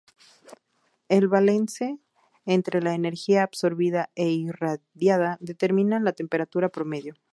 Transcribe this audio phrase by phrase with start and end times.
[1.09, 1.99] El balance
[2.47, 7.13] entre la energía absorbida e irradiada determina la temperatura promedio.